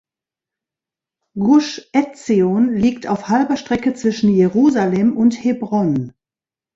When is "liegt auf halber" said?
2.73-3.55